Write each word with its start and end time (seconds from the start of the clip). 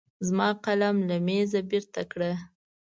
زما 0.27 0.49
قلم 0.65 0.97
له 1.09 1.15
مېزه 1.27 1.61
بېرته 1.69 2.01
کړه. 2.11 2.31